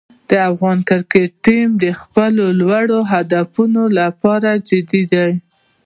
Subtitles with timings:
[0.29, 5.29] د افغان کرکټ ټیم د خپلو لوړو هدفونو لپاره جدي دی.